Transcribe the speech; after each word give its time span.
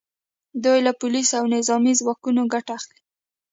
دوی 0.63 0.79
له 0.87 0.91
پولیسو 0.99 1.33
او 1.39 1.45
نظامي 1.55 1.93
ځواکونو 2.01 2.41
ګټه 2.53 2.71
اخلي 2.77 2.99